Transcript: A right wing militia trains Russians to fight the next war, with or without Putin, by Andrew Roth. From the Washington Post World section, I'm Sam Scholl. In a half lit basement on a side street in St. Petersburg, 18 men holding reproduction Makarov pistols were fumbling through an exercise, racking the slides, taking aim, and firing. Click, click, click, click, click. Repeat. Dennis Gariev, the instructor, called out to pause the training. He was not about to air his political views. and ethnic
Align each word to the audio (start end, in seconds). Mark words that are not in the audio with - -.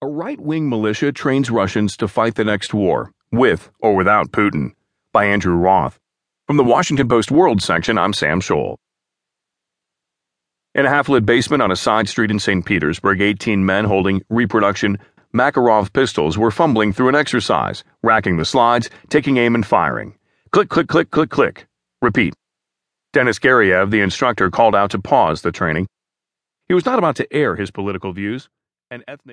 A 0.00 0.06
right 0.06 0.40
wing 0.40 0.68
militia 0.68 1.10
trains 1.10 1.50
Russians 1.50 1.96
to 1.96 2.06
fight 2.06 2.36
the 2.36 2.44
next 2.44 2.72
war, 2.72 3.10
with 3.32 3.68
or 3.80 3.96
without 3.96 4.30
Putin, 4.30 4.70
by 5.12 5.24
Andrew 5.24 5.54
Roth. 5.56 5.98
From 6.46 6.56
the 6.56 6.62
Washington 6.62 7.08
Post 7.08 7.32
World 7.32 7.60
section, 7.60 7.98
I'm 7.98 8.12
Sam 8.12 8.40
Scholl. 8.40 8.76
In 10.72 10.86
a 10.86 10.88
half 10.88 11.08
lit 11.08 11.26
basement 11.26 11.62
on 11.62 11.72
a 11.72 11.76
side 11.76 12.08
street 12.08 12.30
in 12.30 12.38
St. 12.38 12.64
Petersburg, 12.64 13.20
18 13.20 13.66
men 13.66 13.86
holding 13.86 14.22
reproduction 14.28 14.98
Makarov 15.34 15.92
pistols 15.92 16.38
were 16.38 16.52
fumbling 16.52 16.92
through 16.92 17.08
an 17.08 17.16
exercise, 17.16 17.82
racking 18.04 18.36
the 18.36 18.44
slides, 18.44 18.90
taking 19.08 19.36
aim, 19.36 19.56
and 19.56 19.66
firing. 19.66 20.16
Click, 20.52 20.68
click, 20.68 20.86
click, 20.86 21.10
click, 21.10 21.30
click. 21.30 21.66
Repeat. 22.00 22.34
Dennis 23.12 23.40
Gariev, 23.40 23.90
the 23.90 24.00
instructor, 24.00 24.48
called 24.48 24.76
out 24.76 24.92
to 24.92 25.00
pause 25.00 25.42
the 25.42 25.50
training. 25.50 25.88
He 26.68 26.74
was 26.74 26.86
not 26.86 26.98
about 27.00 27.16
to 27.16 27.32
air 27.32 27.56
his 27.56 27.72
political 27.72 28.12
views. 28.12 28.48
and 28.90 29.02
ethnic 29.08 29.26